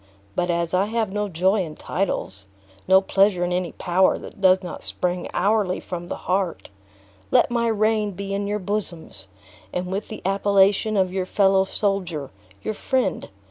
But 0.35 0.49
as 0.49 0.73
I 0.73 0.85
have 0.87 1.13
no 1.13 1.29
joy 1.29 1.61
in 1.61 1.75
titles, 1.75 2.47
no 2.87 3.01
pleasure 3.01 3.43
in 3.43 3.53
any 3.53 3.73
power 3.73 4.17
that 4.17 4.41
does 4.41 4.63
not 4.63 4.83
spring 4.83 5.27
hourly 5.31 5.79
from 5.79 6.07
the 6.07 6.15
heart, 6.25 6.71
let 7.29 7.51
my 7.51 7.67
reign 7.67 8.13
be 8.13 8.33
in 8.33 8.47
your 8.47 8.57
bosoms; 8.57 9.27
and 9.71 9.85
with 9.91 10.07
the 10.07 10.23
appellation 10.25 10.97
of 10.97 11.13
your 11.13 11.27
fellow 11.27 11.65
soldier, 11.65 12.31
your 12.63 12.73
friend! 12.73 13.29